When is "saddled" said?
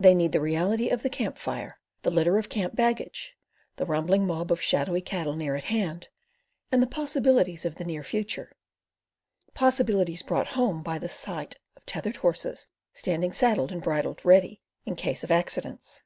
13.32-13.70